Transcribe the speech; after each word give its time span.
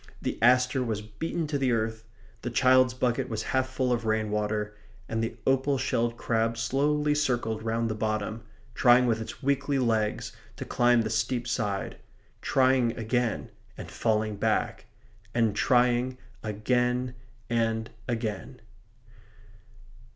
The 0.19 0.39
aster 0.41 0.81
was 0.83 1.03
beaten 1.03 1.45
to 1.45 1.59
the 1.59 1.71
earth. 1.71 2.05
The 2.41 2.49
child's 2.49 2.95
bucket 2.95 3.29
was 3.29 3.43
half 3.53 3.69
full 3.69 3.91
of 3.93 4.03
rainwater; 4.03 4.75
and 5.07 5.23
the 5.23 5.37
opal 5.45 5.77
shelled 5.77 6.17
crab 6.17 6.57
slowly 6.57 7.13
circled 7.13 7.61
round 7.61 7.87
the 7.87 7.93
bottom, 7.93 8.41
trying 8.73 9.05
with 9.05 9.21
its 9.21 9.43
weakly 9.43 9.77
legs 9.77 10.35
to 10.55 10.65
climb 10.65 11.03
the 11.03 11.11
steep 11.11 11.47
side; 11.47 11.97
trying 12.41 12.97
again 12.97 13.51
and 13.77 13.91
falling 13.91 14.37
back, 14.37 14.87
and 15.35 15.55
trying 15.55 16.17
again 16.43 17.13
and 17.47 17.91
again. 18.07 18.59